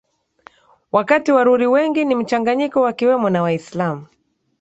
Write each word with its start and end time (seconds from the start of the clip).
wakati 0.91 1.31
Waruri 1.31 1.67
wengi 1.67 2.05
ni 2.05 2.15
mchanganyiko 2.15 2.81
wakiwemo 2.81 3.29
na 3.29 3.41
Waislamu 3.41 4.05